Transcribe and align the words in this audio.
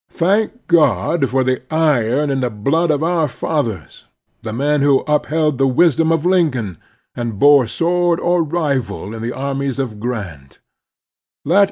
Thank 0.09 0.65
God 0.65 1.29
for 1.29 1.43
the 1.43 1.61
iron 1.71 2.31
in 2.31 2.39
the 2.39 2.49
blood 2.49 2.89
of 2.89 3.03
our 3.03 3.27
fathers, 3.27 4.05
the 4.41 4.51
men 4.51 4.81
who 4.81 5.01
upheld 5.05 5.59
the 5.59 5.67
wisdom 5.67 6.11
of 6.11 6.25
Lincoln, 6.25 6.79
and 7.15 7.37
bore 7.37 7.67
sword 7.67 8.19
or 8.19 8.41
rifle 8.41 9.13
in 9.13 9.21
the 9.21 9.31
armies 9.31 9.77
of 9.77 9.99
Grant 9.99 10.57
I 11.45 11.49
Let! 11.49 11.59